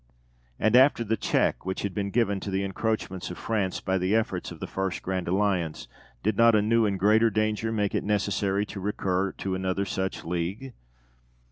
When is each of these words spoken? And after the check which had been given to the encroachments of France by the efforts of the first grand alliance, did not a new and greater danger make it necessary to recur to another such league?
And 0.59 0.75
after 0.75 1.03
the 1.03 1.15
check 1.15 1.63
which 1.63 1.83
had 1.83 1.93
been 1.93 2.09
given 2.09 2.39
to 2.39 2.49
the 2.49 2.63
encroachments 2.63 3.29
of 3.29 3.37
France 3.37 3.81
by 3.81 3.99
the 3.99 4.15
efforts 4.15 4.49
of 4.49 4.59
the 4.59 4.65
first 4.65 5.03
grand 5.03 5.27
alliance, 5.27 5.87
did 6.23 6.35
not 6.37 6.55
a 6.55 6.61
new 6.63 6.87
and 6.87 6.97
greater 6.97 7.29
danger 7.29 7.71
make 7.71 7.93
it 7.93 8.03
necessary 8.03 8.65
to 8.65 8.79
recur 8.79 9.31
to 9.33 9.53
another 9.53 9.85
such 9.85 10.23
league? 10.23 10.73